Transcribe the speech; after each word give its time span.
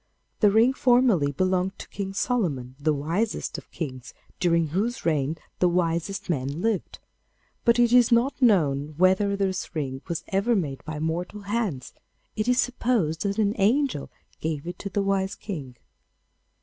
The 0.39 0.49
ring 0.49 0.73
formerly 0.73 1.31
belonged 1.31 1.77
to 1.77 1.87
King 1.89 2.13
Solomon, 2.15 2.75
the 2.79 2.91
wisest 2.91 3.59
of 3.59 3.69
kings, 3.69 4.15
during 4.39 4.69
whose 4.69 5.05
reign 5.05 5.37
the 5.59 5.69
wisest 5.69 6.27
men 6.27 6.59
lived. 6.63 6.97
But 7.65 7.77
it 7.77 7.93
is 7.93 8.11
not 8.11 8.41
known 8.41 8.95
whether 8.97 9.35
this 9.35 9.75
ring 9.75 10.01
was 10.07 10.23
ever 10.29 10.55
made 10.55 10.83
by 10.85 10.97
mortal 10.97 11.41
hands: 11.41 11.93
it 12.35 12.47
is 12.47 12.59
supposed 12.59 13.21
that 13.21 13.37
an 13.37 13.53
angel 13.59 14.09
gave 14.39 14.65
it 14.65 14.79
to 14.79 14.89
the 14.89 15.03
wise 15.03 15.35
King. 15.35 15.77